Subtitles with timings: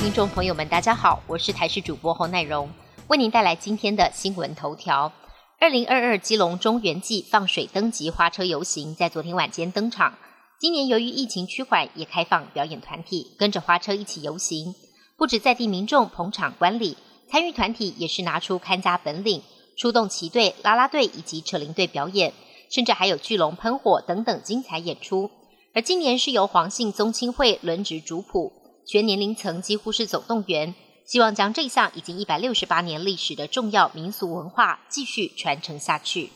[0.00, 2.70] 听众朋友们，大家好，我是台视主播侯奈荣，
[3.08, 5.12] 为您带来今天的新闻头条。
[5.60, 10.14] 二零二二基隆中原季放水灯及花车游行在昨天晚间登场。
[10.58, 14.74] 今年由于疫情趋缓，也开放表演团体跟着花车一起游行，
[15.18, 16.96] 不止在地民众捧场观礼，
[17.30, 19.42] 参与团体也是拿出看家本领，
[19.76, 22.32] 出动旗队、拉拉队以及扯铃队表演，
[22.70, 25.30] 甚至还有巨龙喷火等等精彩演出。
[25.74, 28.50] 而今年是由黄姓宗亲会轮值主谱，
[28.86, 30.74] 全年龄层几乎是总动员。
[31.06, 36.30] 希望将这项已经一百六十八年历史的重要民俗文化继续传承下去。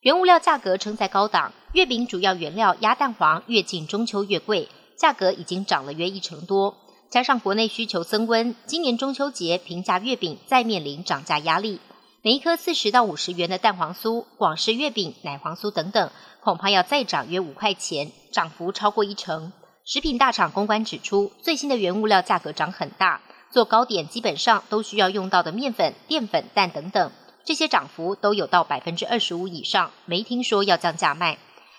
[0.00, 6.78] 原物料价格称在高档，月饼主要原料鸭蛋黄越近中秋越贵，价格已经涨了约一成多。
[7.10, 11.78] 加上国内需求增温，今年中秋节平价月饼再面临涨价压力。
[12.22, 19.52] 每一颗四十到五十元的蛋黄酥、广式月饼、奶黄酥等等，恐怕要再涨约五块钱，涨幅超过一成。
[19.92, 23.20] 食品大厂公关指出，最新的原物料价格涨很大。
[23.50, 27.10] 做糕点基本上都需要用到的面粉、淀粉、蛋等等，
[27.44, 31.38] 这些涨幅都有到百分之二十五以上，没听说要降价卖。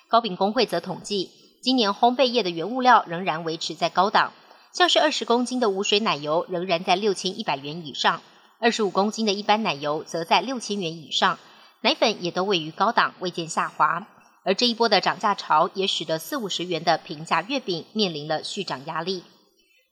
[0.09, 4.33] 糕饼工会则统计，今年烘焙业的原物料仍然维持在高档，
[4.73, 8.21] 像是二十公斤的无水奶油仍然在六千一百元以上，
[8.59, 11.39] 二十五公斤的一般奶油则在六千元以上，
[11.79, 14.05] 奶粉也都位于高档，未见下滑。
[14.43, 19.23] 而这一波的涨价潮也使得四五十元的平价月饼面临了续涨压力。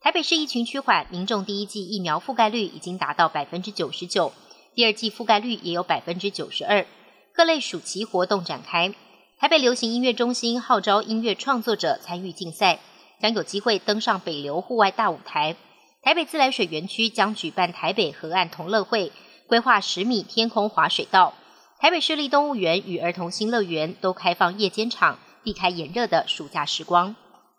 [0.01, 4.31] 台北市疫情趋缓，民众第一季疫苗覆盖率已经达到百分之九十九，
[4.73, 6.85] 第二季覆盖率也有百分之九十二。
[7.33, 8.93] 各类暑期活动展开，
[9.37, 12.79] 台北流行音乐中心号召音乐创作者参与竞赛，
[13.21, 15.55] 将有机会登上北流户外大舞台。
[16.01, 19.11] 台北自来水园区将举办台北河岸同乐会，
[19.47, 21.33] 规划十米天空滑水道。
[21.81, 27.15] 台北市立动物园与儿童新乐园都开放夜间场，避开炎热的暑假时光。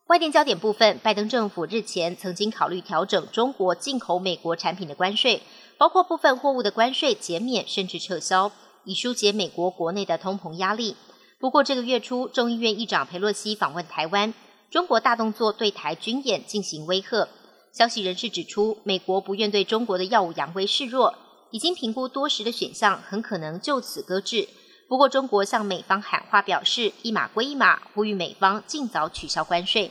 [0.09, 5.41] 外电焦点部分，拜登政府日前曾经考虑调整中国进口美国产品的关税，
[5.79, 8.53] 包括部分货物的关税减免甚至撤销，
[8.85, 10.97] 以疏解美国国内的通膨压力。
[11.39, 14.35] 不过这个月初，众议院议长佩洛西访问台湾，
[14.71, 17.27] 中国大动作对台军演进行威吓。
[17.73, 21.15] 消息人士指出，美国不愿对中国的耀武扬威示弱，
[21.51, 24.49] 已经评估多时的选项，很可能就此搁置。
[24.89, 29.91] 不过，中国向美方喊话表示一码归一码，呼吁美方尽早取消关税。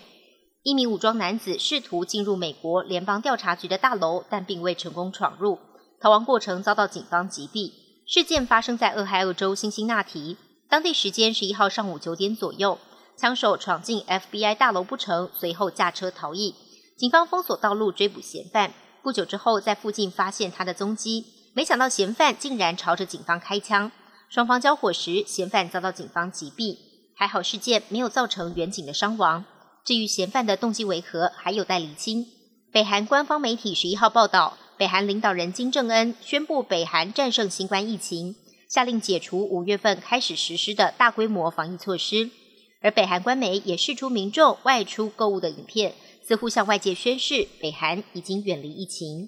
[0.64, 5.58] 一名武装男子试图进入美国联邦调查局的大楼，但并未成功闯入。
[6.02, 7.72] 逃亡过程遭到警方击毙。
[8.06, 10.36] 事件发生在俄亥俄州辛辛那提，
[10.70, 12.78] 当地时间十一号上午九点左右。
[13.18, 16.56] 枪手闯进 FBI 大楼不成，随后驾车逃逸。
[16.97, 18.74] 警方封锁道路追捕嫌犯。
[19.02, 23.92] 不久之后，在附近发现他的踪迹，没想到嫌犯竟然朝着警方开枪。
[24.30, 26.78] 双方交火时，嫌犯遭到警方击毙。
[27.16, 29.44] 还好事件没有造成远警的伤亡。
[29.84, 32.28] 至于嫌犯的动机为何，还有待厘清。
[32.72, 38.36] 北韩官方媒体十一号报道，北韩领导人金正恩宣布北韩战胜新冠疫情，
[38.70, 42.30] 下令解除五月份开始实施的大规模防疫措施。
[42.82, 45.96] 而北韩官媒也释出民众外出购物的影片，
[46.26, 49.28] 似乎向外界宣示北韩已经远离疫情。